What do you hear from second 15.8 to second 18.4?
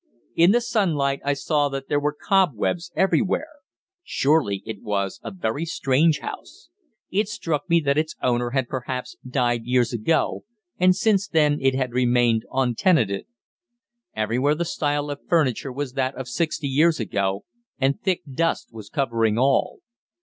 that of sixty years ago, and thick